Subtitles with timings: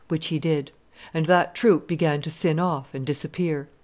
[0.07, 0.71] which he did:
[1.13, 3.69] and that troop began to thin off and disappear."